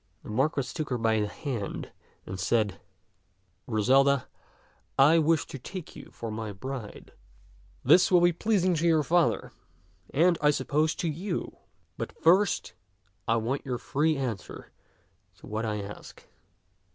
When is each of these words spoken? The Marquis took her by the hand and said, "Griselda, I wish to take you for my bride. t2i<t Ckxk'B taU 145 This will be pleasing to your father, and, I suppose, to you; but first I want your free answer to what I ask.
The 0.23 0.31
Marquis 0.31 0.73
took 0.73 0.89
her 0.89 0.97
by 0.97 1.19
the 1.19 1.27
hand 1.27 1.91
and 2.25 2.39
said, 2.39 2.79
"Griselda, 3.69 4.27
I 4.97 5.19
wish 5.19 5.45
to 5.45 5.59
take 5.59 5.95
you 5.95 6.09
for 6.11 6.31
my 6.31 6.51
bride. 6.51 7.11
t2i<t 7.11 7.11
Ckxk'B 7.11 7.85
taU 7.85 7.89
145 7.89 7.89
This 7.89 8.11
will 8.11 8.21
be 8.21 8.33
pleasing 8.33 8.73
to 8.73 8.87
your 8.87 9.03
father, 9.03 9.51
and, 10.11 10.39
I 10.41 10.49
suppose, 10.49 10.95
to 10.95 11.07
you; 11.07 11.57
but 11.99 12.19
first 12.19 12.73
I 13.27 13.35
want 13.35 13.63
your 13.63 13.77
free 13.77 14.17
answer 14.17 14.71
to 15.35 15.45
what 15.45 15.67
I 15.67 15.81
ask. 15.83 16.27